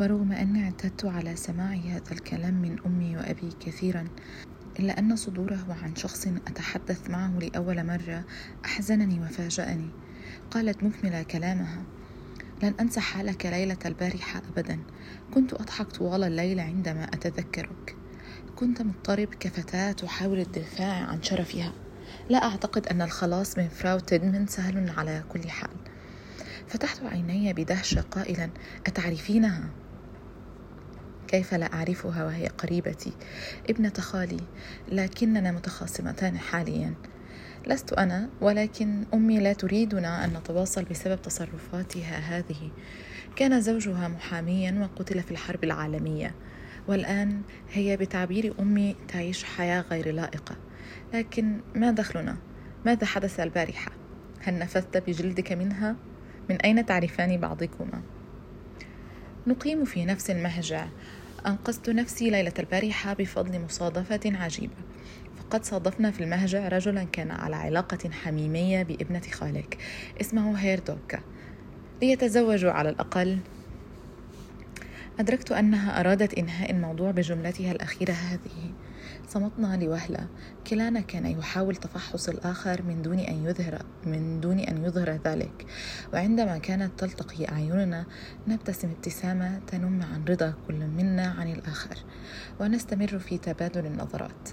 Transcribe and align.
ورغم 0.00 0.32
أني 0.32 0.64
اعتدت 0.64 1.04
على 1.04 1.36
سماع 1.36 1.74
هذا 1.74 2.12
الكلام 2.12 2.54
من 2.54 2.76
أمي 2.86 3.16
وأبي 3.16 3.50
كثيرا 3.60 4.08
إلا 4.78 4.98
أن 4.98 5.16
صدوره 5.16 5.78
عن 5.82 5.96
شخص 5.96 6.26
أتحدث 6.26 7.10
معه 7.10 7.38
لأول 7.38 7.86
مرة 7.86 8.24
أحزنني 8.64 9.20
وفاجأني. 9.20 9.90
قالت 10.50 10.84
مكملة 10.84 11.22
كلامها 11.22 11.82
لن 12.62 12.74
أنسى 12.80 13.00
حالك 13.00 13.46
ليلة 13.46 13.76
البارحة 13.86 14.42
أبدا. 14.52 14.78
كنت 15.34 15.54
أضحك 15.54 15.86
طوال 15.86 16.24
الليل 16.24 16.60
عندما 16.60 17.04
أتذكرك. 17.04 17.96
كنت 18.56 18.82
مضطرب 18.82 19.28
كفتاة 19.40 19.92
تحاول 19.92 20.40
الدفاع 20.40 21.04
عن 21.04 21.22
شرفها. 21.22 21.72
لا 22.28 22.44
أعتقد 22.44 22.86
أن 22.86 23.02
الخلاص 23.02 23.58
من 23.58 23.68
فراو 23.68 23.98
تيدمن 23.98 24.46
سهل 24.46 24.90
على 24.90 25.24
كل 25.28 25.48
حال. 25.48 25.76
فتحت 26.68 27.02
عيني 27.02 27.52
بدهشة 27.52 28.00
قائلا 28.00 28.50
أتعرفينها؟ 28.86 29.70
كيف 31.30 31.54
لا 31.54 31.72
أعرفها 31.74 32.24
وهي 32.24 32.46
قريبتي 32.46 33.12
ابنة 33.70 33.92
خالي 33.98 34.40
لكننا 34.88 35.52
متخاصمتان 35.52 36.38
حاليا 36.38 36.94
لست 37.66 37.92
أنا 37.92 38.28
ولكن 38.40 39.04
أمي 39.14 39.40
لا 39.40 39.52
تريدنا 39.52 40.24
أن 40.24 40.30
نتواصل 40.30 40.84
بسبب 40.84 41.22
تصرفاتها 41.22 42.18
هذه 42.18 42.70
كان 43.36 43.60
زوجها 43.60 44.08
محاميا 44.08 44.78
وقتل 44.80 45.22
في 45.22 45.30
الحرب 45.30 45.64
العالمية 45.64 46.34
والآن 46.88 47.42
هي 47.72 47.96
بتعبير 47.96 48.54
أمي 48.60 48.96
تعيش 49.08 49.44
حياة 49.44 49.84
غير 49.90 50.10
لائقة 50.12 50.56
لكن 51.14 51.60
ما 51.74 51.90
دخلنا؟ 51.90 52.36
ماذا 52.86 53.06
حدث 53.06 53.40
البارحة؟ 53.40 53.92
هل 54.40 54.58
نفذت 54.58 54.96
بجلدك 54.96 55.52
منها؟ 55.52 55.96
من 56.50 56.56
أين 56.56 56.86
تعرفان 56.86 57.36
بعضكما؟ 57.36 58.02
نقيم 59.46 59.84
في 59.84 60.04
نفس 60.04 60.30
المهجع 60.30 60.86
أنقذت 61.46 61.90
نفسي 61.90 62.30
ليلة 62.30 62.52
البارحة 62.58 63.12
بفضل 63.14 63.60
مصادفة 63.60 64.20
عجيبة. 64.24 64.74
فقد 65.36 65.64
صادفنا 65.64 66.10
في 66.10 66.24
المهجع 66.24 66.68
رجلا 66.68 67.04
كان 67.04 67.30
على 67.30 67.56
علاقة 67.56 68.10
حميمية 68.10 68.82
بابنة 68.82 69.22
خالك. 69.32 69.78
اسمه 70.20 70.54
هيردوكا 70.54 71.20
ليتزوجوا 72.02 72.70
على 72.70 72.88
الأقل. 72.88 73.38
أدركت 75.20 75.52
أنها 75.52 76.00
أرادت 76.00 76.34
إنهاء 76.34 76.70
الموضوع 76.70 77.10
بجملتها 77.10 77.72
الأخيرة 77.72 78.12
هذه. 78.12 78.72
صمتنا 79.30 79.76
لوهلة. 79.76 80.26
كلانا 80.66 81.00
كان 81.00 81.26
يحاول 81.26 81.76
تفحص 81.76 82.28
الآخر 82.28 82.82
من 82.82 83.02
دون 83.02 83.18
أن 83.18 83.44
يظهر 83.44 83.82
من 84.06 84.40
دون 84.40 84.58
أن 84.58 84.84
يظهر 84.84 85.10
ذلك. 85.24 85.66
وعندما 86.12 86.58
كانت 86.58 87.00
تلتقي 87.00 87.48
أعيننا 87.48 88.06
نبتسم 88.48 88.90
ابتسامة 88.90 89.60
تنم 89.66 90.02
عن 90.02 90.24
رضا 90.24 90.54
كل 90.68 90.74
منا 90.74 91.26
عن 91.38 91.52
الآخر. 91.52 91.96
ونستمر 92.60 93.18
في 93.18 93.38
تبادل 93.38 93.86
النظرات. 93.86 94.48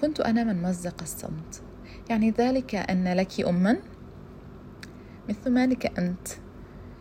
كنت 0.00 0.20
أنا 0.20 0.44
من 0.44 0.62
مزق 0.62 1.02
الصمت. 1.02 1.62
يعني 2.10 2.30
ذلك 2.30 2.74
أن 2.74 3.12
لك 3.12 3.40
أما؟ 3.40 3.76
مثل 5.28 5.50
مالك 5.50 5.98
أنت. 5.98 6.28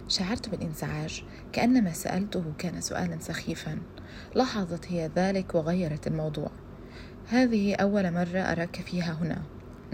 شعرت 0.08 0.50
بالانزعاج 0.50 1.24
كأن 1.52 1.84
ما 1.84 1.94
سألته 1.94 2.44
كان 2.58 2.82
سؤالا 2.82 3.18
سخيفا. 3.20 3.78
لاحظت 4.36 4.92
هي 4.92 5.12
ذلك 5.16 5.56
وغيرت 5.56 6.08
الموضوع. 6.08 6.52
هذه 7.30 7.76
أول 7.76 8.14
مرة 8.14 8.40
أراك 8.40 8.76
فيها 8.76 9.14
هنا. 9.14 9.42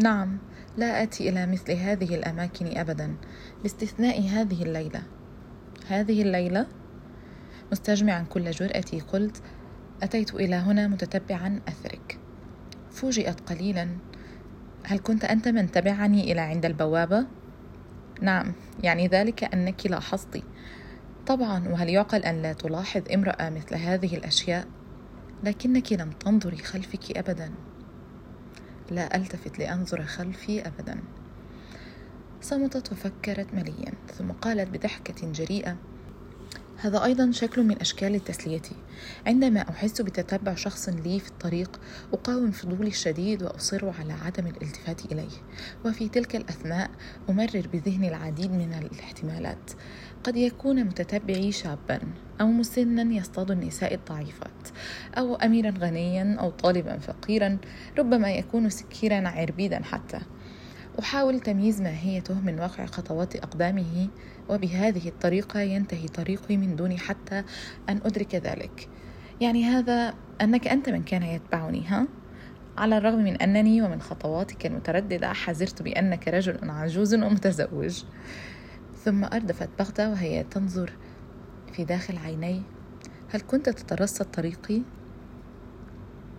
نعم 0.04 0.38
لا 0.78 1.04
آتي 1.04 1.30
إلى 1.30 1.48
مثل 1.48 1.72
هذه 1.72 2.16
الأماكن 2.16 2.78
أبدا 2.78 3.16
باستثناء 3.62 4.22
هذه 4.22 4.64
الليلة. 4.64 5.04
هذه 5.88 6.22
الليلة؟ 6.22 6.68
مستجمعا 7.72 8.26
كل 8.30 8.52
جرأتي 8.52 9.00
قلت 9.00 9.42
أتيت 10.04 10.36
إلى 10.36 10.56
هنا 10.56 10.88
متتبعا 10.88 11.62
أثرك. 11.68 12.20
فوجئت 12.92 13.50
قليلا. 13.50 13.88
هل 14.86 15.00
كنت 15.00 15.26
أنت 15.26 15.48
من 15.48 15.72
تبعني 15.72 16.32
إلى 16.32 16.42
عند 16.42 16.66
البوابة؟ 16.66 17.26
نعم 18.22 18.54
يعني 18.84 19.08
ذلك 19.08 19.44
أنك 19.44 19.86
لاحظتي 19.86 20.44
طبعا 21.28 21.68
وهل 21.68 21.90
يعقل 21.90 22.24
أن 22.24 22.42
لا 22.42 22.54
تلاحظ 22.54 23.02
امرأة 23.14 23.50
مثل 23.50 23.76
هذه 23.76 24.16
الأشياء؟ 24.16 24.68
لكنك 25.44 25.94
لم 25.94 26.12
تنظري 26.12 26.58
خلفك 26.58 27.18
أبدا. 27.18 27.52
لا 28.92 29.18
ألتفت 29.18 29.60
لأنظر 29.60 30.04
خلفي 30.04 30.68
أبدا. 30.68 31.00
صمتت 32.42 32.92
وفكرت 32.92 33.54
مليا 33.54 33.94
ثم 34.18 34.32
قالت 34.32 34.70
بضحكة 34.70 35.32
جريئة 35.32 35.78
هذا 36.84 37.04
أيضا 37.04 37.32
شكل 37.32 37.64
من 37.64 37.82
أشكال 37.82 38.16
التسلية. 38.16 38.62
عندما 39.28 39.70
أحس 39.70 40.02
بتتبع 40.02 40.56
شخص 40.56 40.90
لي 40.90 41.20
في 41.20 41.28
الطريق 41.30 41.80
أقاوم 42.14 42.52
فضولي 42.52 42.88
الشديد 42.88 43.44
وأصر 43.44 43.90
على 44.00 44.14
عدم 44.14 44.48
الالتفات 44.48 45.06
إليه. 45.06 45.38
وفي 45.86 46.10
تلك 46.10 46.36
الأثناء 46.36 46.90
أمرر 47.30 47.68
بذهني 47.74 48.08
العديد 48.08 48.52
من 48.52 48.74
الاحتمالات. 48.74 49.72
قد 50.24 50.38
يكون 50.38 50.84
متتبعي 50.84 51.52
شابا 51.52 52.00
أو 52.42 52.48
مسنا 52.48 53.14
يصطاد 53.16 53.52
النساء 53.52 53.94
الضعيفات 53.94 54.68
أو 55.18 55.36
أميرا 55.36 55.74
غنيا 55.80 56.38
أو 56.40 56.50
طالبا 56.50 56.98
فقيرا 56.98 57.58
ربما 57.98 58.32
يكون 58.32 58.70
سكيرا 58.70 59.28
عربيدا 59.28 59.84
حتى. 59.84 60.20
أحاول 61.00 61.40
تمييز 61.40 61.82
ماهيته 61.82 62.40
من 62.40 62.60
واقع 62.60 62.86
خطوات 62.86 63.36
أقدامه 63.36 64.08
وبهذه 64.50 65.08
الطريقة 65.08 65.60
ينتهي 65.60 66.08
طريقي 66.08 66.58
من 66.58 66.76
دون 66.76 67.00
حتى 67.00 67.44
أن 67.90 68.02
أدرك 68.06 68.36
ذلك 68.36 68.90
يعني 69.42 69.64
هذا 69.66 70.14
أنك 70.42 70.68
أنت 70.68 70.90
من 70.90 71.04
كان 71.04 71.24
يتبعني 71.24 71.88
ها؟ 71.88 72.08
على 72.78 72.98
الرغم 72.98 73.24
من 73.24 73.36
أنني 73.36 73.82
ومن 73.82 74.02
خطواتك 74.02 74.66
المترددة 74.66 75.34
حذرت 75.34 75.82
بأنك 75.82 76.28
رجل 76.28 76.70
عجوز 76.70 77.16
ومتزوج 77.16 78.04
ثم 79.04 79.24
أردفت 79.24 79.70
بغتة 79.80 80.10
وهي 80.10 80.44
تنظر 80.44 80.94
في 81.74 81.86
داخل 81.86 82.18
عيني 82.18 82.62
هل 83.30 83.42
كنت 83.42 83.70
تترصد 83.70 84.26
طريقي؟ 84.26 84.82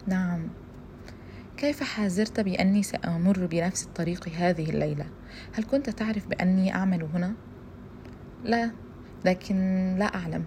نعم 0.06 0.48
كيف 1.64 1.82
حازرت 1.82 2.41
بأني 2.41 2.82
سأمر 2.82 3.47
بنفس 3.47 3.84
الطريق 3.84 4.28
هذه 4.28 4.70
الليلة؟ 4.70 5.06
هل 5.52 5.64
كنت 5.64 5.91
تعرف 5.91 6.26
بأني 6.26 6.75
أعمل 6.75 7.02
هنا؟ 7.02 7.34
لا 8.44 8.70
لكن 9.25 9.56
لا 9.98 10.14
أعلم 10.14 10.44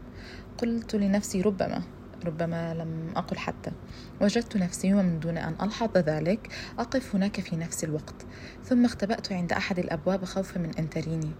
قلت 0.57 0.95
لنفسي 0.95 1.41
ربما 1.41 1.81
ربما 2.25 2.73
لم 2.73 3.11
أقل 3.15 3.37
حتى 3.37 3.71
وجدت 4.21 4.57
نفسي 4.57 4.93
ومن 4.93 5.19
دون 5.19 5.37
أن 5.37 5.55
ألحظ 5.61 5.97
ذلك 5.97 6.53
أقف 6.79 7.15
هناك 7.15 7.39
في 7.39 7.55
نفس 7.55 7.83
الوقت 7.83 8.25
ثم 8.63 8.85
اختبأت 8.85 9.31
عند 9.31 9.51
أحد 9.51 9.79
الأبواب 9.79 10.25
خوفا 10.25 10.59
من 10.59 10.71
أن 10.79 10.89
تريني 10.89 11.31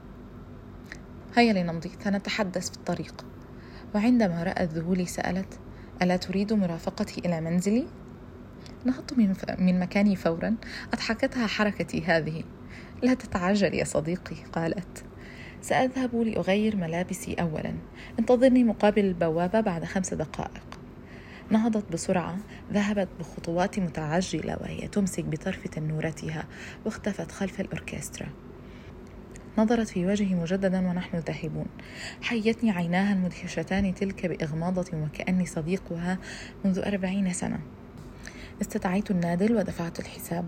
هيا 1.35 1.53
لنمضي 1.53 1.91
سنتحدث 2.03 2.69
في 2.69 2.77
الطريق 2.77 3.25
وعندما 3.95 4.43
رأت 4.43 4.73
ذهولي 4.73 5.05
سألت 5.05 5.59
ألا 6.01 6.17
تريد 6.17 6.53
مرافقتي 6.53 7.21
إلى 7.25 7.41
منزلي؟ 7.41 7.87
نهضت 8.85 9.17
من, 9.17 9.35
من 9.59 9.79
مكاني 9.79 10.15
فورا. 10.15 10.55
أضحكتها 10.93 11.47
حركتي 11.47 12.05
هذه. 12.05 12.43
لا 13.03 13.13
تتعجل 13.13 13.73
يا 13.73 13.83
صديقي 13.83 14.35
قالت. 14.53 15.03
سأذهب 15.61 16.15
لأغير 16.15 16.75
ملابسي 16.75 17.33
أولا. 17.33 17.73
انتظرني 18.19 18.63
مقابل 18.63 19.05
البوابة 19.05 19.61
بعد 19.61 19.85
خمس 19.85 20.13
دقائق. 20.13 20.79
نهضت 21.49 21.91
بسرعة. 21.91 22.37
ذهبت 22.73 23.07
بخطوات 23.19 23.79
متعجلة 23.79 24.57
وهي 24.61 24.87
تمسك 24.87 25.25
بطرف 25.25 25.67
تنورتها 25.67 26.45
واختفت 26.85 27.31
خلف 27.31 27.61
الأوركسترا. 27.61 28.27
نظرت 29.57 29.87
في 29.87 30.05
وجهي 30.05 30.35
مجددا 30.35 30.87
ونحن 30.87 31.17
ذاهبون. 31.17 31.67
حيتني 32.21 32.71
عيناها 32.71 33.13
المدهشتان 33.13 33.93
تلك 33.93 34.25
بإغماضة 34.25 34.97
وكأني 34.97 35.45
صديقها 35.45 36.17
منذ 36.65 36.79
أربعين 36.79 37.33
سنة. 37.33 37.59
استدعيت 38.61 39.11
النادل 39.11 39.55
ودفعت 39.55 39.99
الحساب. 39.99 40.45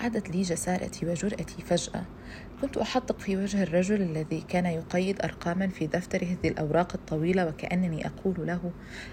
عادت 0.00 0.30
لي 0.30 0.42
جسارتي 0.42 1.06
وجرأتي 1.06 1.62
فجأة. 1.62 2.04
كنت 2.60 2.76
أحدق 2.76 3.20
في 3.20 3.36
وجه 3.36 3.62
الرجل 3.62 4.02
الذي 4.02 4.40
كان 4.48 4.66
يقيد 4.66 5.22
أرقاما 5.22 5.68
في 5.68 5.86
دفتره 5.86 6.36
ذي 6.42 6.48
الأوراق 6.48 6.92
الطويلة 6.94 7.46
وكأنني 7.46 8.06
أقول 8.06 8.46
له 8.46 8.70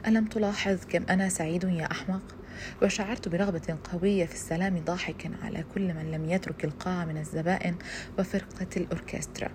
ألم 0.07 0.25
تلاحظ 0.25 0.77
كم 0.89 1.03
أنا 1.09 1.29
سعيد 1.29 1.63
يا 1.63 1.91
أحمق؟ 1.91 2.35
وشعرت 2.83 3.27
برغبة 3.29 3.77
قوية 3.91 4.25
في 4.25 4.33
السلام 4.33 4.79
ضاحكا 4.85 5.31
على 5.43 5.63
كل 5.73 5.93
من 5.93 6.11
لم 6.11 6.29
يترك 6.29 6.65
القاعة 6.65 7.05
من 7.05 7.17
الزبائن 7.17 7.75
وفرقة 8.19 8.67
الأوركسترا. 8.77 9.49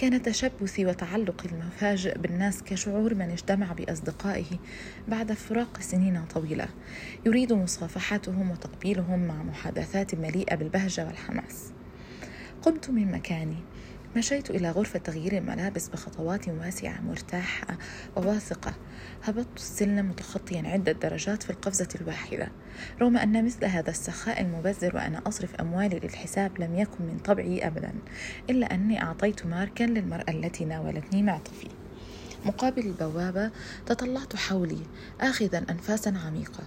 كان 0.00 0.22
تشبثي 0.22 0.86
وتعلقي 0.86 1.48
المفاجئ 1.48 2.18
بالناس 2.18 2.62
كشعور 2.62 3.14
من 3.14 3.30
اجتمع 3.30 3.72
بأصدقائه 3.72 4.44
بعد 5.08 5.32
فراق 5.32 5.80
سنين 5.80 6.24
طويلة. 6.34 6.68
يريد 7.26 7.52
مصافحتهم 7.52 8.50
وتقبيلهم 8.50 9.26
مع 9.28 9.42
محادثات 9.42 10.14
مليئة 10.14 10.54
بالبهجة 10.54 11.06
والحماس. 11.06 11.72
قمت 12.62 12.90
من 12.90 13.12
مكاني. 13.12 13.56
مشيت 14.16 14.50
إلى 14.50 14.70
غرفة 14.70 14.98
تغيير 14.98 15.38
الملابس 15.38 15.88
بخطوات 15.88 16.48
واسعة 16.48 17.00
مرتاحة 17.00 17.78
وواثقة. 18.16 18.74
هبطت 19.22 19.56
السلم 19.56 20.08
متخطيا 20.08 20.62
عدة 20.66 20.92
درجات 20.92 21.42
في 21.42 21.50
القفزة 21.50 21.88
الواحدة. 22.00 22.48
رغم 23.00 23.16
أن 23.16 23.44
مثل 23.44 23.64
هذا 23.64 23.90
السخاء 23.90 24.40
المبذر 24.40 24.96
وأنا 24.96 25.22
أصرف 25.26 25.54
أموالي 25.54 25.98
للحساب 25.98 26.60
لم 26.60 26.74
يكن 26.74 27.04
من 27.04 27.18
طبعي 27.18 27.66
أبدا 27.66 27.92
إلا 28.50 28.74
أني 28.74 29.02
أعطيت 29.02 29.46
ماركا 29.46 29.84
للمرأة 29.84 30.30
التي 30.30 30.64
ناولتني 30.64 31.22
معطفي. 31.22 31.68
مقابل 32.46 32.86
البوابة 32.86 33.50
تطلعت 33.86 34.36
حولي 34.36 34.82
آخذا 35.20 35.58
أنفاسا 35.70 36.14
عميقة. 36.26 36.64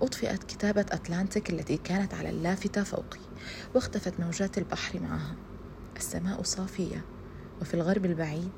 أطفئت 0.00 0.44
كتابة 0.44 0.86
أتلانتيك 0.90 1.50
التي 1.50 1.76
كانت 1.76 2.14
على 2.14 2.30
اللافتة 2.30 2.82
فوقي 2.82 3.20
واختفت 3.74 4.20
موجات 4.20 4.58
البحر 4.58 5.00
معها. 5.00 5.47
السماء 5.98 6.42
صافية 6.42 7.04
وفي 7.60 7.74
الغرب 7.74 8.04
البعيد 8.04 8.52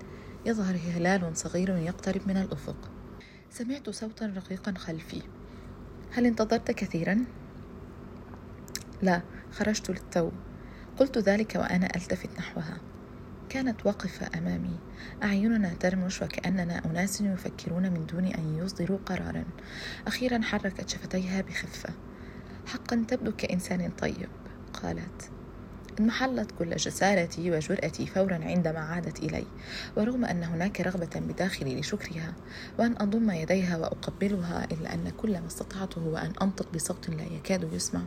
يظهر 0.47 0.77
هلال 0.77 1.37
صغير 1.37 1.77
يقترب 1.77 2.21
من 2.27 2.37
الأفق. 2.37 2.91
سمعت 3.51 3.91
صوتا 3.91 4.27
رقيقا 4.27 4.75
خلفي. 4.79 5.23
هل 6.13 6.27
انتظرت 6.27 6.71
كثيرا؟ 6.71 7.25
لا 9.03 9.23
خرجت 9.53 9.91
للتو. 9.91 10.31
قلت 10.99 11.19
ذلك 11.19 11.55
وأنا 11.57 11.87
ألتفت 11.97 12.39
نحوها. 12.39 12.79
كانت 13.49 13.87
واقفة 13.87 14.39
أمامي. 14.39 14.79
أعيننا 15.23 15.75
ترمش 15.75 16.23
وكأننا 16.23 16.85
أناس 16.85 17.21
يفكرون 17.21 17.83
من 17.83 18.07
دون 18.07 18.25
أن 18.25 18.59
يصدروا 18.59 18.99
قرارا. 19.07 19.45
أخيرا 20.07 20.43
حركت 20.43 20.89
شفتيها 20.89 21.41
بخفة. 21.41 21.95
حقا 22.67 23.05
تبدو 23.09 23.33
كإنسان 23.33 23.91
طيب 23.91 24.29
قالت. 24.73 25.31
انمحلت 26.01 26.51
كل 26.59 26.77
جسارتي 26.77 27.51
وجرأتي 27.51 28.07
فورا 28.07 28.35
عندما 28.35 28.79
عادت 28.79 29.19
إلي 29.19 29.45
ورغم 29.97 30.25
أن 30.25 30.45
هناك 30.45 30.81
رغبة 30.81 31.11
بداخلي 31.17 31.81
لشكرها 31.81 32.35
وأن 32.79 32.95
أضم 32.99 33.31
يديها 33.31 33.77
وأقبلها 33.77 34.69
إلا 34.73 34.95
أن 34.95 35.13
كل 35.17 35.41
ما 35.41 35.47
استطعته 35.47 36.01
هو 36.01 36.17
أن 36.17 36.33
أنطق 36.43 36.73
بصوت 36.75 37.11
لا 37.11 37.25
يكاد 37.25 37.73
يسمع. 37.73 38.01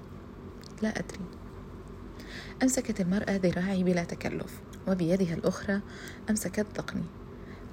لا 0.81 0.89
أدري. 0.89 1.25
أمسكت 2.63 3.01
المرأة 3.01 3.35
ذراعي 3.35 3.83
بلا 3.83 4.03
تكلف 4.03 4.61
وبيدها 4.87 5.33
الأخرى 5.33 5.81
أمسكت 6.29 6.65
ذقني. 6.77 7.05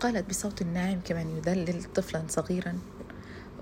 قالت 0.00 0.30
بصوت 0.30 0.62
ناعم 0.62 1.00
كمن 1.04 1.36
يدلل 1.36 1.84
طفلا 1.84 2.22
صغيرا 2.28 2.78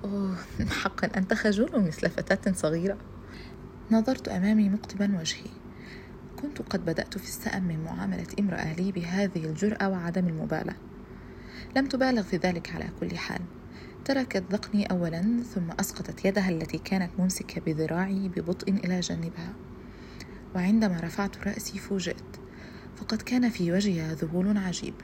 أوه 0.05 0.37
حقا 0.71 1.11
أنت 1.17 1.35
خجول 1.35 1.87
مثل 1.87 2.11
فتاة 2.11 2.53
صغيرة. 2.53 2.97
نظرت 3.91 4.29
أمامي 4.29 4.69
مقطبا 4.69 5.19
وجهي. 5.21 5.51
كنت 6.43 6.63
قد 6.63 6.85
بدأت 6.85 7.19
في 7.19 7.25
السأم 7.25 7.63
من 7.63 7.85
معاملة 7.85 8.27
امرأة 8.41 8.73
لي 8.73 8.93
بهذه 8.93 9.45
الجرأة 9.45 9.89
وعدم 9.89 10.29
المبالاة. 10.29 10.75
لم 11.77 11.87
تبالغ 11.87 12.23
في 12.23 12.37
ذلك 12.37 12.75
على 12.75 12.89
كل 13.01 13.19
حال. 13.19 13.41
تركت 14.05 14.45
ذقني 14.53 14.87
أولا 14.87 15.43
ثم 15.55 15.71
أسقطت 15.81 16.25
يدها 16.25 16.51
التي 16.51 16.79
كانت 16.79 17.11
ممسكة 17.19 17.61
بذراعي 17.61 18.29
ببطء 18.29 18.71
إلى 18.71 19.01
جانبها. 19.01 19.53
وعندما 20.55 21.01
رفعت 21.01 21.49
رأسي 21.49 21.79
فوجئت. 21.79 22.37
فقد 22.97 23.23
كان 23.23 23.49
في 23.49 23.73
وجهها 23.73 24.15
ذهول 24.15 24.59
عجيب 24.59 24.95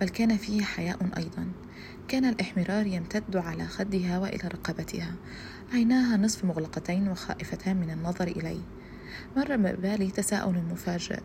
بل 0.00 0.08
كان 0.08 0.36
فيه 0.36 0.62
حياء 0.62 1.08
أيضا. 1.16 1.48
كان 2.08 2.24
الإحمرار 2.24 2.86
يمتد 2.86 3.36
على 3.36 3.66
خدها 3.66 4.18
وإلى 4.18 4.48
رقبتها. 4.48 5.14
عيناها 5.72 6.16
نصف 6.16 6.44
مغلقتين 6.44 7.08
وخائفتان 7.08 7.76
من 7.76 7.90
النظر 7.90 8.26
إلي. 8.26 8.60
مر 9.36 9.56
ببالي 9.56 10.10
تساؤل 10.10 10.62
مفاجئ. 10.70 11.20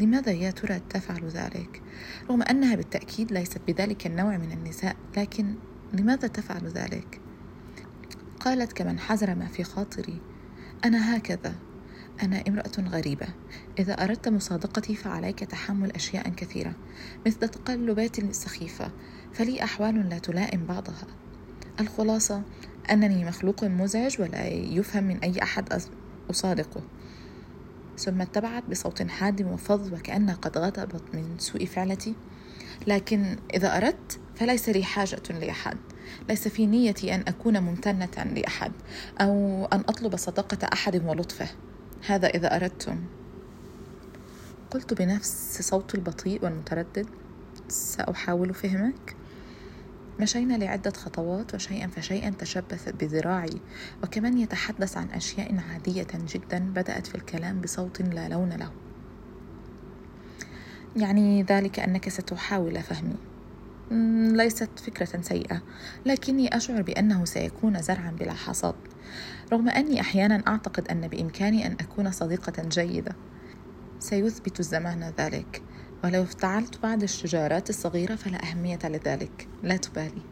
لماذا 0.00 0.32
يا 0.32 0.50
ترى 0.50 0.80
تفعل 0.90 1.24
ذلك؟ 1.28 1.82
رغم 2.30 2.42
أنها 2.42 2.74
بالتأكيد 2.74 3.32
ليست 3.32 3.60
بذلك 3.68 4.06
النوع 4.06 4.36
من 4.36 4.52
النساء 4.52 4.96
لكن 5.16 5.54
لماذا 5.92 6.28
تفعل 6.28 6.66
ذلك؟ 6.66 7.20
قالت 8.40 8.72
كمن 8.72 8.98
حزر 8.98 9.34
ما 9.34 9.46
في 9.46 9.64
خاطري. 9.64 10.20
أنا 10.84 11.16
هكذا. 11.16 11.54
أنا 12.22 12.42
امرأة 12.48 12.72
غريبة. 12.78 13.26
إذا 13.78 13.92
أردت 13.92 14.28
مصادقتي 14.28 14.94
فعليك 14.94 15.38
تحمل 15.38 15.92
أشياء 15.92 16.28
كثيرة 16.28 16.74
مثل 17.26 17.38
تقلبات 17.38 18.18
السخيفه 18.18 18.90
فلي 19.32 19.64
أحوال 19.64 20.08
لا 20.08 20.18
تلائم 20.18 20.66
بعضها. 20.66 21.06
الخلاصة 21.80 22.42
أنني 22.90 23.24
مخلوق 23.24 23.64
مزعج 23.64 24.20
ولا 24.20 24.48
يفهم 24.48 25.04
من 25.04 25.18
أي 25.18 25.42
أحد 25.42 25.82
أصادقه. 26.30 26.82
ثم 28.00 28.20
اتبعت 28.20 28.64
بصوت 28.70 29.02
حاد 29.02 29.42
وفظ 29.42 29.92
وكأنها 29.92 30.34
قد 30.34 30.58
غضبت 30.58 31.14
من 31.14 31.38
سوء 31.38 31.64
فعلتي. 31.66 32.14
لكن 32.86 33.36
إذا 33.54 33.76
أردت 33.76 34.20
فليس 34.34 34.68
لي 34.68 34.84
حاجة 34.84 35.22
لأحد. 35.30 35.76
ليس 36.28 36.48
في 36.48 36.66
نيتي 36.66 37.14
أن 37.14 37.24
أكون 37.28 37.58
ممتنة 37.58 38.24
لأحد 38.34 38.72
أو 39.20 39.64
أن 39.72 39.80
أطلب 39.80 40.16
صداقة 40.16 40.68
أحد 40.72 41.04
ولطفه. 41.04 41.48
هذا 42.06 42.28
إذا 42.28 42.56
أردتم. 42.56 43.04
قلت 44.70 44.94
بنفس 44.94 45.62
صوت 45.62 45.94
البطيء 45.94 46.44
والمتردد. 46.44 47.06
سأحاول 47.68 48.54
فهمك. 48.54 49.16
مشينا 50.20 50.54
لعدة 50.54 50.90
خطوات 50.90 51.54
وشيئا 51.54 51.86
فشيئا 51.86 52.30
تشبثت 52.30 52.94
بذراعي 52.94 53.60
وكمن 54.02 54.38
يتحدث 54.38 54.96
عن 54.96 55.08
أشياء 55.10 55.56
عادية 55.72 56.06
جدا 56.14 56.58
بدأت 56.58 57.06
في 57.06 57.14
الكلام 57.14 57.60
بصوت 57.60 58.02
لا 58.02 58.28
لون 58.28 58.52
له. 58.52 58.70
يعني 60.96 61.42
ذلك 61.42 61.78
أنك 61.80 62.08
ستحاول 62.08 62.82
فهمي. 62.82 63.16
ليست 64.36 64.78
فكرة 64.78 65.20
سيئة 65.20 65.62
لكني 66.06 66.56
أشعر 66.56 66.82
بأنه 66.82 67.24
سيكون 67.24 67.82
زرعا 67.82 68.10
بلا 68.10 68.32
حصاد 68.32 68.74
رغم 69.52 69.68
أني 69.68 70.00
أحيانا 70.00 70.42
أعتقد 70.48 70.88
أن 70.88 71.08
بإمكاني 71.08 71.66
أن 71.66 71.76
أكون 71.80 72.10
صديقة 72.10 72.62
جيدة. 72.62 73.16
سيثبت 73.98 74.60
الزمان 74.60 75.12
ذلك. 75.18 75.62
ولو 76.04 76.22
افتعلت 76.22 76.82
بعض 76.82 77.02
الشجارات 77.02 77.70
الصغيرة 77.70 78.14
فلا 78.14 78.50
أهمية 78.50 78.78
لذلك 78.84 79.48
لا 79.62 79.76
تبالي. 79.76 80.22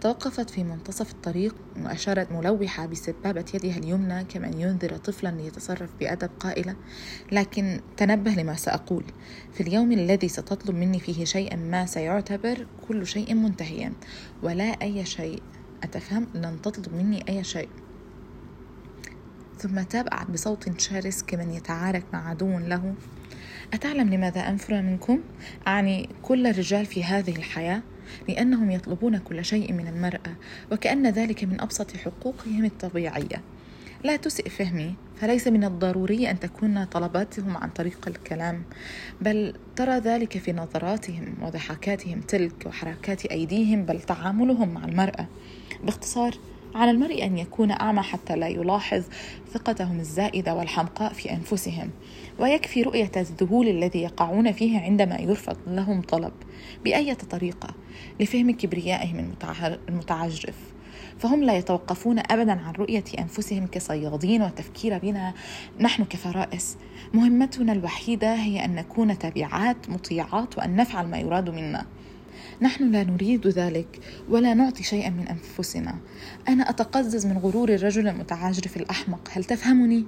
توقفت 0.00 0.50
في 0.50 0.64
منتصف 0.64 1.10
الطريق 1.10 1.54
وأشارت 1.76 2.32
ملوحة 2.32 2.86
بسبابة 2.86 3.44
يدها 3.54 3.76
اليمنى 3.76 4.24
كمن 4.24 4.60
ينذر 4.60 4.96
طفلا 4.96 5.28
ليتصرف 5.28 5.90
بأدب 6.00 6.30
قائلة 6.40 6.76
لكن 7.32 7.80
تنبه 7.96 8.30
لما 8.30 8.54
سأقول. 8.54 9.04
في 9.52 9.62
اليوم 9.62 9.92
الذي 9.92 10.28
ستطلب 10.28 10.76
مني 10.76 11.00
فيه 11.00 11.24
شيئا 11.24 11.56
ما 11.56 11.86
سيعتبر 11.86 12.66
كل 12.88 13.06
شيء 13.06 13.34
منتهيا 13.34 13.92
ولا 14.42 14.82
أي 14.82 15.04
شيء. 15.04 15.42
أتفهم؟ 15.82 16.26
لن 16.34 16.62
تطلب 16.62 16.94
مني 16.94 17.28
أي 17.28 17.44
شيء. 17.44 17.68
ثم 19.58 19.82
تابعت 19.82 20.30
بصوت 20.30 20.80
شرس 20.80 21.22
كمن 21.22 21.50
يتعارك 21.50 22.04
مع 22.12 22.28
عدو 22.28 22.58
له. 22.58 22.94
أتعلم 23.72 24.14
لماذا 24.14 24.48
أنفر 24.48 24.82
منكم؟ 24.82 25.20
أعني 25.66 26.08
كل 26.22 26.46
الرجال 26.46 26.86
في 26.86 27.04
هذه 27.04 27.36
الحياة 27.36 27.82
لأنهم 28.28 28.70
يطلبون 28.70 29.18
كل 29.18 29.44
شيء 29.44 29.72
من 29.72 29.86
المرأة 29.86 30.36
وكأن 30.72 31.06
ذلك 31.06 31.44
من 31.44 31.60
أبسط 31.60 31.96
حقوقهم 31.96 32.64
الطبيعية. 32.64 33.42
لا 34.04 34.16
تسئ 34.16 34.48
فهمي 34.48 34.94
فليس 35.20 35.48
من 35.48 35.64
الضروري 35.64 36.30
أن 36.30 36.40
تكون 36.40 36.84
طلباتهم 36.84 37.56
عن 37.56 37.68
طريق 37.68 38.08
الكلام 38.08 38.62
بل 39.20 39.54
ترى 39.76 39.98
ذلك 39.98 40.38
في 40.38 40.52
نظراتهم 40.52 41.34
وضحكاتهم 41.42 42.20
تلك 42.20 42.66
وحركات 42.66 43.26
أيديهم 43.26 43.84
بل 43.84 44.00
تعاملهم 44.00 44.68
مع 44.68 44.84
المرأة. 44.84 45.26
باختصار 45.84 46.34
على 46.74 46.90
المرء 46.90 47.24
أن 47.24 47.38
يكون 47.38 47.70
أعمى 47.70 48.02
حتى 48.02 48.36
لا 48.36 48.48
يلاحظ 48.48 49.04
ثقتهم 49.52 50.00
الزائدة 50.00 50.54
والحمقاء 50.54 51.12
في 51.12 51.32
أنفسهم. 51.32 51.90
ويكفي 52.38 52.82
رؤية 52.82 53.10
الذهول 53.16 53.68
الذي 53.68 54.02
يقعون 54.02 54.52
فيه 54.52 54.80
عندما 54.80 55.20
يرفض 55.20 55.56
لهم 55.66 56.02
طلب 56.02 56.32
بأية 56.84 57.14
طريقة 57.14 57.74
لفهم 58.20 58.50
كبريائهم 58.50 59.34
المتعجرف. 59.88 60.56
فهم 61.18 61.44
لا 61.44 61.56
يتوقفون 61.56 62.18
ابدا 62.18 62.52
عن 62.52 62.72
رؤية 62.72 63.04
أنفسهم 63.18 63.66
كصيادين 63.66 64.42
والتفكير 64.42 64.98
بنا 64.98 65.34
نحن 65.80 66.04
كفرائس. 66.04 66.76
مهمتنا 67.14 67.72
الوحيدة 67.72 68.34
هي 68.34 68.64
أن 68.64 68.74
نكون 68.74 69.18
تابعات 69.18 69.88
مطيعات 69.88 70.58
وأن 70.58 70.76
نفعل 70.76 71.06
ما 71.06 71.18
يراد 71.18 71.50
منا. 71.50 71.86
نحن 72.62 72.90
لا 72.90 73.04
نريد 73.04 73.46
ذلك 73.46 74.00
ولا 74.28 74.54
نعطي 74.54 74.82
شيئا 74.82 75.10
من 75.10 75.28
أنفسنا. 75.28 75.96
أنا 76.48 76.70
أتقزز 76.70 77.26
من 77.26 77.38
غرور 77.38 77.68
الرجل 77.68 78.08
المتعجرف 78.08 78.76
الأحمق. 78.76 79.28
هل 79.32 79.44
تفهمني؟ 79.44 80.04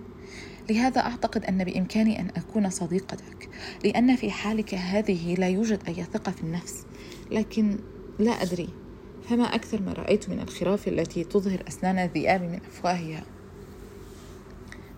لهذا 0.70 1.00
أعتقد 1.00 1.44
أن 1.44 1.64
بإمكاني 1.64 2.20
أن 2.20 2.28
أكون 2.37 2.70
صديقتك 2.70 3.49
لأن 3.85 4.16
في 4.16 4.30
حالك 4.30 4.75
هذه 4.75 5.35
لا 5.35 5.49
يوجد 5.49 5.80
أي 5.88 6.04
ثقة 6.04 6.32
في 6.32 6.42
النفس. 6.42 6.87
لكن 7.30 7.78
لا 8.18 8.30
أدري 8.30 8.68
فما 9.28 9.54
أكثر 9.54 9.82
ما 9.82 9.92
رأيت 9.92 10.28
من 10.28 10.40
الخراف 10.40 10.88
التي 10.88 11.25
تظهر 11.25 11.64
أسنان 11.68 11.99
الذئاب 11.99 12.42
من 12.42 12.61
أفواهها؟ 12.66 13.23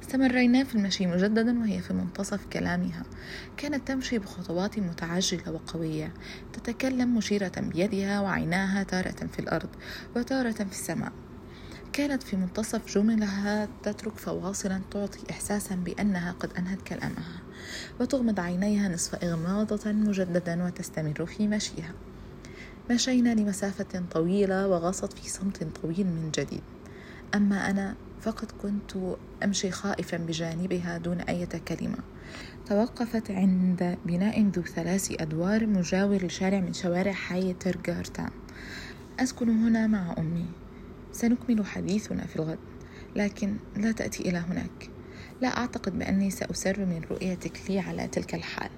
استمرينا 0.02 0.64
في 0.64 0.74
المشي 0.74 1.06
مجددا 1.06 1.58
وهي 1.58 1.80
في 1.80 1.94
منتصف 1.94 2.46
كلامها. 2.46 3.02
كانت 3.56 3.88
تمشي 3.88 4.18
بخطوات 4.18 4.78
متعجلة 4.78 5.52
وقوية. 5.52 6.12
تتكلم 6.52 7.16
مشيرة 7.16 7.52
بيدها 7.56 8.20
وعيناها 8.20 8.82
تارة 8.82 9.26
في 9.32 9.38
الأرض 9.38 9.68
وتارة 10.16 10.50
في 10.50 10.72
السماء. 10.72 11.12
كانت 11.98 12.22
في 12.22 12.36
منتصف 12.36 12.94
جملها 12.94 13.68
تترك 13.82 14.18
فواصلا 14.18 14.80
تعطي 14.90 15.18
إحساسا 15.30 15.74
بأنها 15.74 16.32
قد 16.32 16.50
أنهت 16.58 16.82
كلامها 16.82 17.42
وتغمض 18.00 18.40
عينيها 18.40 18.88
نصف 18.88 19.14
إغماضة 19.24 19.92
مجددا 19.92 20.64
وتستمر 20.64 21.26
في 21.26 21.48
مشيها. 21.48 21.92
مشينا 22.90 23.34
لمسافة 23.34 24.02
طويلة 24.10 24.68
وغصت 24.68 25.12
في 25.12 25.28
صمت 25.30 25.66
طويل 25.82 26.06
من 26.06 26.30
جديد. 26.34 26.62
أما 27.34 27.70
أنا 27.70 27.94
فقد 28.20 28.50
كنت 28.62 29.16
أمشي 29.44 29.70
خائفا 29.70 30.16
بجانبها 30.16 30.98
دون 30.98 31.20
أي 31.20 31.46
كلمة 31.46 31.98
توقفت 32.66 33.30
عند 33.30 33.98
بناء 34.06 34.42
ذو 34.42 34.62
ثلاث 34.62 35.12
أدوار 35.20 35.66
مجاور 35.66 36.26
لشارع 36.26 36.60
من 36.60 36.72
شوارع 36.72 37.12
حي 37.12 37.52
ترغارتان 37.52 38.30
أسكن 39.20 39.48
هنا 39.48 39.86
مع 39.86 40.14
أمي. 40.18 40.46
سنكمل 41.12 41.66
حديثنا 41.66 42.26
في 42.26 42.36
الغد 42.36 42.58
لكن 43.16 43.56
لا 43.76 43.92
تأتي 43.92 44.28
إلى 44.28 44.38
هناك. 44.38 44.90
لا 45.42 45.48
أعتقد 45.48 45.98
بأني 45.98 46.30
سأسر 46.30 46.84
من 46.84 47.00
رؤيتك 47.10 47.70
لي 47.70 47.78
على 47.78 48.08
تلك 48.08 48.34
الحال. 48.34 48.70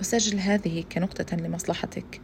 أسجل 0.00 0.38
هذه 0.38 0.84
كنقطة 0.92 1.36
لمصلحتك. 1.36 2.20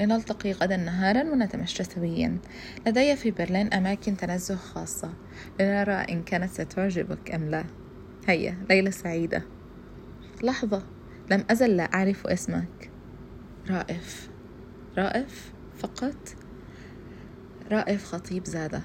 لنلتقي 0.00 0.52
غدا 0.52 0.76
نهارا 0.76 1.22
ونتمشى 1.22 1.84
سويا. 1.84 2.38
لدي 2.86 3.16
في 3.16 3.30
برلين 3.30 3.72
أماكن 3.72 4.16
تنزه 4.16 4.56
خاصة. 4.56 5.14
لنرى 5.60 5.92
إن 5.92 6.22
كانت 6.22 6.50
ستعجبك 6.50 7.30
أم 7.30 7.50
لا. 7.50 7.64
هيا 8.26 8.56
ليلة 8.70 8.90
سعيدة. 8.90 9.42
لحظة. 10.42 10.82
لم 11.30 11.44
أزل 11.50 11.76
لا 11.76 11.84
أعرف 11.84 12.26
اسمك. 12.26 12.90
رائف. 13.70 14.28
رائف؟ 14.98 15.52
فقط؟ 15.76 16.34
رائف 17.72 18.04
خطيب 18.04 18.46
زادة. 18.46 18.82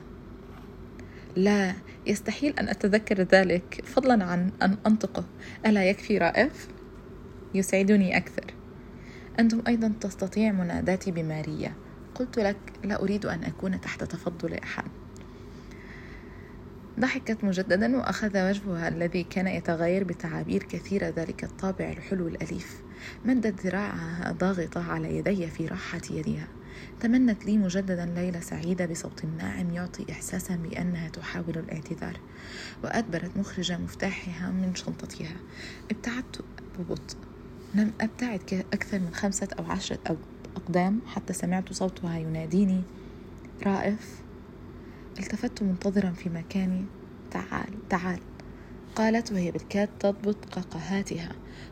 لا 1.36 1.74
يستحيل 2.06 2.53
أن 2.60 2.70
أتذكر 2.70 3.22
ذلك. 3.22 3.82
فضلا 3.86 4.25
عن 4.25 4.51
أن 4.62 4.77
أنطقه. 4.88 5.25
ألا 5.65 5.89
يكفي 5.89 6.17
رائف؟ 6.17 6.67
يسعدني 7.53 8.17
أكثر. 8.17 8.53
أنتم 9.39 9.62
أيضا 9.67 9.94
تستطيع 10.01 10.51
مناداتي 10.51 11.12
بماريا. 11.12 11.74
قلت 12.15 12.39
لك 12.39 12.58
لا 12.84 13.01
أريد 13.01 13.25
أن 13.25 13.44
أكون 13.44 13.82
تحت 13.82 14.03
تفضل 14.03 14.53
أحد. 14.53 14.84
ضحكت 17.00 17.44
مجددا 17.44 17.98
وأخذ 17.98 18.50
وجهها 18.50 18.88
الذي 18.88 19.24
كان 19.24 19.48
يتغير 19.48 20.03
بتعابير 20.03 20.63
كثيرة 20.63 21.13
ذلك 21.17 21.44
الطابع 21.44 21.89
الحلو 21.89 22.27
الأليف. 22.27 22.82
مدت 23.25 23.65
ذراعها 23.65 24.32
ضاغطة 24.32 24.91
على 24.91 25.17
يدي 25.17 25.48
في 25.48 25.67
راحة 25.67 26.01
يدها. 26.12 26.48
تمنت 27.00 27.46
لي 27.46 27.57
مجددا 27.57 28.05
ليلة 28.05 28.39
سعيدة 28.39 28.86
بصوت 28.86 29.25
ناعم 29.25 29.74
يعطي 29.74 30.05
إحساسا 30.12 30.55
بأنها 30.55 31.10
تحاول 31.10 31.57
الاعتذار 31.57 32.19
وأدبرت 32.84 33.38
مخرجة 33.38 33.77
مفتاحها 33.77 34.51
من 34.51 34.75
شنطتها. 34.75 35.36
ابتعدت 35.91 36.46
ببطء. 36.79 37.17
لم 37.75 37.91
أبتعد 38.01 38.65
أكثر 38.74 39.00
من 39.00 39.13
خمسة 39.13 39.48
أو 39.60 39.65
عشرة 39.72 40.17
أقدام 40.55 41.01
حتى 41.05 41.34
سمعت 41.34 41.74
صوتها 41.74 42.17
يناديني 42.17 42.81
رائف 43.63 44.22
التفت 45.19 45.63
منتظرا 45.63 46.12
في 46.12 46.29
مكاني. 46.29 46.86
تعال 47.31 47.88
تعال. 47.89 48.19
قالت 48.96 49.31
وهي 49.31 49.51
بالكاد 49.51 49.89
تضبط 50.00 50.46
قهقهاتها 50.51 51.29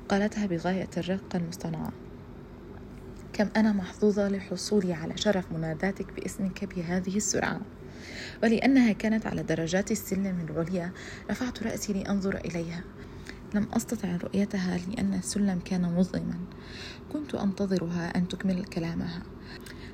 قالتها 0.10 0.46
بغاية 0.46 0.90
الرقة 0.98 1.38
المصطنعة. 1.38 2.05
كم 3.36 3.50
أنا 3.56 3.72
محظوظة 3.72 4.28
لحصولي 4.28 4.94
على 4.94 5.18
شرف 5.18 5.52
مناداتك 5.52 6.14
باسمك 6.14 6.76
بهذه 6.76 7.18
السرعة. 7.18 7.62
ولأنها 8.44 8.92
كانت 8.92 9.28
على 9.28 9.44
درجات 9.44 9.92
السلم 9.92 10.48
العليا 10.50 10.92
رفعت 11.32 11.64
رأسي 11.64 11.94
لأنظر 11.94 12.38
إليها. 12.38 12.84
لم 13.54 13.68
أستطع 13.74 14.16
رؤيتها 14.16 14.78
لأن 14.78 15.14
السلم 15.14 15.60
كان 15.66 15.96
مظلما. 15.96 16.40
كنت 17.14 17.36
أنتظرها 17.36 18.18
أن 18.18 18.28
تكمل 18.28 18.66
كلامها. 18.66 19.24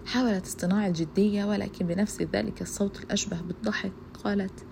حاولت 0.05 0.45
اصطناع 0.45 0.88
الجدية 0.88 1.45
ولكن 1.45 1.88
بنفس 1.88 2.21
ذلك 2.21 2.62
الصوت 2.62 3.03
الأشبه 3.03 3.41
بالضحك 3.41 3.91
قالت 4.24 4.65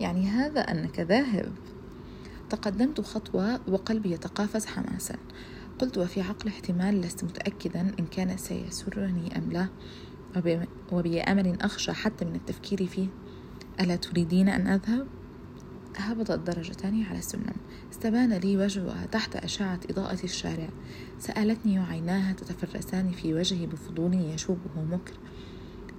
يعني 0.00 0.28
هذا 0.28 0.60
أنك 0.60 1.00
ذاهب. 1.00 1.52
تقدمت 2.50 3.00
خطوة 3.00 3.60
وقلبي 3.68 4.12
يتقافز 4.12 4.66
حماسا. 4.66 5.16
قلت 5.78 5.98
وفي 5.98 6.20
عقل 6.20 6.48
احتمال 6.48 7.00
لست 7.00 7.24
متأكدا 7.24 7.80
إن 7.80 8.06
كان 8.06 8.36
سيسرني 8.36 9.38
أم 9.38 9.52
لا 9.52 9.68
وبأمل 10.92 11.60
أخشى 11.60 11.92
حتى 11.92 12.24
من 12.24 12.34
التفكير 12.34 12.86
فيه 12.86 13.08
ألا 13.80 13.96
تريدين 13.96 14.48
أن 14.48 14.66
أذهب؟ 14.66 15.06
هبط 15.96 16.30
الدرجتان 16.30 17.02
على 17.02 17.18
السلم 17.18 17.44
استبان 17.92 18.32
لي 18.32 18.56
وجهها 18.56 19.06
تحت 19.06 19.36
أشعة 19.36 19.80
إضاءة 19.90 20.24
الشارع 20.24 20.68
سألتني 21.18 21.80
وعيناها 21.80 22.32
تتفرسان 22.32 23.12
في 23.12 23.34
وجهي 23.34 23.66
بفضول 23.66 24.14
يشوبه 24.14 24.82
مكر 24.90 25.14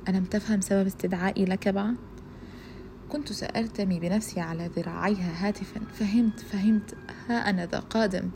ألم 0.10 0.26
تفهم 0.26 0.62
سبب 0.62 0.86
استدعائي 0.86 1.46
لك 1.46 1.68
بعد؟ 1.68 1.96
كنت 3.10 3.32
سأرتمي 3.32 4.00
بنفسي 4.00 4.40
على 4.40 4.68
ذراعيها 4.76 5.48
هاتفا. 5.48 5.82
فهمت 5.94 6.40
فهمت. 6.40 6.96
ها 7.30 7.50
أنا 7.50 7.66
ذا 7.66 7.80
قادم. 7.80 8.30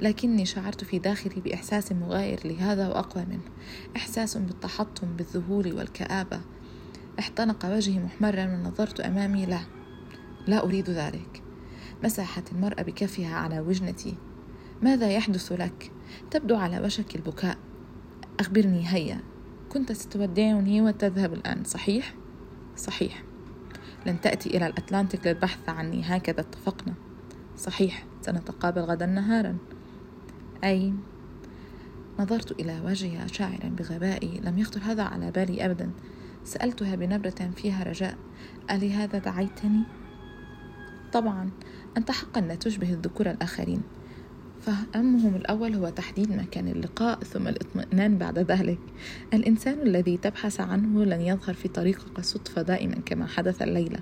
لكني 0.00 0.46
شعرت 0.46 0.84
في 0.84 0.98
داخلي 0.98 1.40
بإحساس 1.40 1.92
مغاير 1.92 2.40
لهذا 2.44 2.88
وأقوى 2.88 3.24
منه. 3.24 3.44
إحساس 3.96 4.36
بالتحطم 4.36 5.16
بالذهول 5.16 5.72
والكآبة. 5.72 6.40
احتنق 7.18 7.66
وجهي 7.66 7.98
محمرا 7.98 8.44
ونظرت 8.44 9.00
أمامي. 9.00 9.46
لا 9.46 9.60
لا 10.46 10.64
أريد 10.64 10.90
ذلك. 10.90 11.42
مسحت 12.04 12.52
المرأة 12.52 12.82
بكفها 12.82 13.34
على 13.34 13.60
وجنتي. 13.60 14.14
ماذا 14.82 15.10
يحدث 15.10 15.52
لك؟ 15.52 15.90
تبدو 16.30 16.56
على 16.56 16.80
وشك 16.80 17.16
البكاء. 17.16 17.58
أخبرني 18.40 18.88
هيا. 18.88 19.20
كنت 19.68 19.92
ستودعني 19.92 20.82
وتذهب 20.82 21.32
الآن 21.32 21.64
صحيح؟ 21.64 22.14
صحيح. 22.76 23.22
لن 24.06 24.20
تأتي 24.20 24.56
إلى 24.56 24.66
الأتلانتيك 24.66 25.26
للبحث 25.26 25.68
عني. 25.68 26.02
هكذا 26.04 26.40
اتفقنا. 26.40 26.94
صحيح 27.56 28.04
سنتقابل 28.22 28.80
غدا 28.80 29.06
نهارا. 29.06 29.56
أي 30.64 30.94
نظرت 32.18 32.60
إلى 32.60 32.80
وجهها 32.84 33.26
شاعرا 33.26 33.68
بغبائي. 33.68 34.40
لم 34.44 34.58
يخطر 34.58 34.80
هذا 34.80 35.02
على 35.02 35.30
بالي 35.30 35.64
أبدا. 35.64 35.90
سألتها 36.44 36.94
بنبرة 36.94 37.50
فيها 37.56 37.84
رجاء. 37.84 38.16
ألهذا 38.70 39.18
دعيتني؟ 39.18 39.82
طبعا 41.12 41.50
أنت 41.96 42.10
حقا 42.10 42.40
لا 42.40 42.54
تشبه 42.54 42.92
الذكور 42.92 43.30
الآخرين. 43.30 43.82
فهمهم 44.62 45.36
الأول 45.36 45.74
هو 45.74 45.88
تحديد 45.88 46.32
مكان 46.32 46.68
اللقاء 46.68 47.18
ثم 47.18 47.48
الاطمئنان 47.48 48.18
بعد 48.18 48.38
ذلك. 48.38 48.78
الإنسان 49.34 49.80
الذي 49.82 50.16
تبحث 50.16 50.60
عنه 50.60 51.04
لن 51.04 51.20
يظهر 51.20 51.54
في 51.54 51.68
طريقك 51.68 52.20
صدفة 52.20 52.62
دائما 52.62 52.94
كما 53.06 53.26
حدث 53.26 53.62
الليلة. 53.62 53.98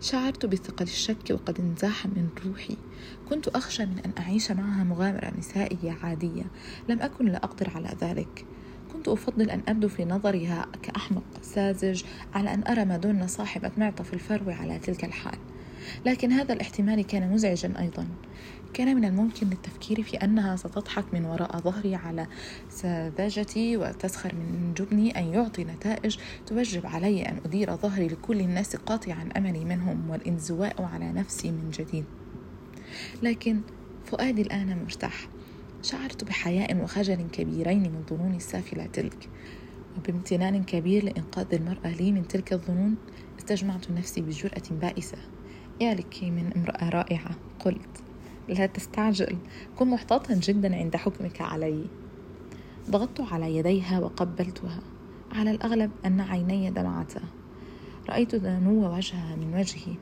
شعرت 0.00 0.46
بثقل 0.46 0.84
الشك 0.84 1.30
وقد 1.30 1.60
انزاح 1.60 2.06
من 2.06 2.28
روحي. 2.46 2.76
كنت 3.30 3.48
أخشى 3.48 3.86
من 3.86 3.98
أن 3.98 4.12
أعيش 4.18 4.50
معها 4.50 4.84
مغامرة 4.84 5.32
نسائية 5.38 5.96
عادية. 6.02 6.44
لم 6.88 7.00
أكن 7.00 7.26
لا 7.26 7.44
أقدر 7.44 7.70
على 7.74 7.96
ذلك. 8.00 8.44
كنت 8.92 9.08
أفضل 9.08 9.50
أن 9.50 9.62
أبدو 9.68 9.88
في 9.88 10.04
نظرها 10.04 10.66
كأحمق 10.82 11.24
ساذج 11.42 12.02
على 12.34 12.54
أن 12.54 12.64
أرى 12.68 12.84
مادونا 12.84 13.26
صاحبة 13.26 13.70
معطف 13.76 14.14
الفرو 14.14 14.50
على 14.50 14.78
تلك 14.78 15.04
الحال. 15.04 15.38
لكن 16.06 16.32
هذا 16.32 16.52
الاحتمال 16.52 17.06
كان 17.06 17.32
مزعجا 17.32 17.74
أيضا. 17.78 18.06
كان 18.74 18.96
من 18.96 19.04
الممكن 19.04 19.46
للتفكير 19.46 20.02
في 20.02 20.16
أنها 20.16 20.56
ستضحك 20.56 21.04
من 21.12 21.24
وراء 21.24 21.58
ظهري 21.58 21.94
على 21.94 22.26
سذاجتي 22.70 23.76
وتسخر 23.76 24.34
من 24.34 24.74
جبني 24.74 25.18
أن 25.18 25.24
يعطي 25.24 25.64
نتائج 25.64 26.16
توجب 26.46 26.86
علي 26.86 27.22
أن 27.22 27.36
أدير 27.44 27.76
ظهري 27.76 28.08
لكل 28.08 28.40
الناس 28.40 28.76
قاطعا 28.76 29.28
أملي 29.36 29.64
منهم 29.64 30.10
والانزواء 30.10 30.82
على 30.82 31.12
نفسي 31.12 31.50
من 31.50 31.70
جديد. 31.70 32.04
لكن 33.22 33.60
فؤادي 34.04 34.42
الآن 34.42 34.82
مرتاح. 34.84 35.28
شعرت 35.82 36.24
بحياء 36.24 36.76
وخجل 36.76 37.26
كبيرين 37.32 37.82
من 37.82 38.02
ظنوني 38.10 38.36
السافلة 38.36 38.86
تلك. 38.86 39.28
وبامتنان 39.98 40.64
كبير 40.64 41.04
لإنقاذ 41.04 41.54
المرأة 41.54 41.88
لي 41.88 42.12
من 42.12 42.28
تلك 42.28 42.52
الظنون 42.52 42.94
استجمعت 43.38 43.90
نفسي 43.90 44.20
بجرأة 44.20 44.62
بائسة. 44.70 45.18
يا 45.80 45.94
لك 45.94 46.22
من 46.22 46.52
امرأة 46.56 46.88
رائعة. 46.88 47.30
قلت 47.64 48.02
لا 48.48 48.66
تستعجل. 48.66 49.36
كن 49.78 49.88
محتاطا 49.88 50.34
جدا 50.34 50.76
عند 50.76 50.96
حكمك 50.96 51.40
علي. 51.40 51.84
ضغطت 52.90 53.20
على 53.20 53.56
يديها 53.56 53.98
وقبلتها. 53.98 54.80
على 55.32 55.50
الأغلب 55.50 55.90
أن 56.06 56.20
عيني 56.20 56.70
دمعتا. 56.70 57.22
رأيت 58.08 58.34
دنو 58.34 58.94
وجهها 58.96 59.36
من 59.36 59.54
وجهي 59.54 59.94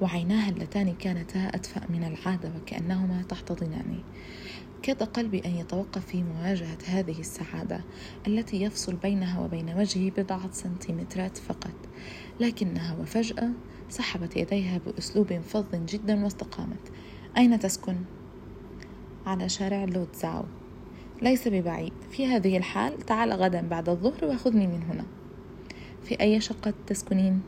وعيناها 0.00 0.50
اللتان 0.50 0.94
كانتا 0.94 1.38
أدفأ 1.38 1.80
من 1.88 2.04
العادة 2.04 2.52
وكأنهما 2.56 3.22
تحتضناني 3.22 4.00
كاد 4.82 5.02
قلبي 5.02 5.42
أن 5.46 5.50
يتوقف 5.50 6.06
في 6.06 6.22
مواجهة 6.22 6.78
هذه 6.86 7.20
السعادة 7.20 7.80
التي 8.26 8.62
يفصل 8.62 8.96
بينها 8.96 9.40
وبين 9.40 9.74
وجهي 9.78 10.10
بضعة 10.10 10.52
سنتيمترات 10.52 11.36
فقط. 11.36 11.74
لكنها 12.40 12.96
وفجأة 13.00 13.50
سحبت 13.88 14.36
يديها 14.36 14.80
بأسلوب 14.86 15.40
فظ 15.48 15.74
جدا 15.74 16.24
واستقامت. 16.24 16.92
أين 17.36 17.58
تسكن؟ 17.58 17.96
على 19.26 19.48
شارع 19.48 19.84
لوتزاو 19.84 20.44
ليس 21.22 21.48
ببعيد. 21.48 21.92
في 22.10 22.26
هذه 22.26 22.56
الحال 22.56 22.98
تعال 22.98 23.32
غدا 23.32 23.68
بعد 23.68 23.88
الظهر 23.88 24.24
وخذني 24.24 24.66
من 24.66 24.82
هنا. 24.82 25.04
في 26.04 26.20
أي 26.20 26.40
شقة 26.40 26.74
تسكنين؟ 26.86 27.40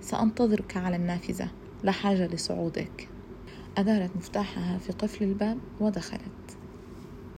سأنتظرك 0.00 0.76
على 0.76 0.96
النافذة. 0.96 1.48
لا 1.82 1.92
حاجة 1.92 2.26
لصعودك. 2.26 3.08
أدارت 3.76 4.10
مفتاحها 4.16 4.78
في 4.78 4.92
قفل 4.92 5.24
الباب 5.24 5.58
ودخلت. 5.80 6.57